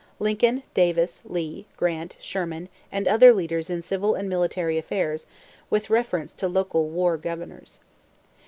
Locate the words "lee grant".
1.25-2.15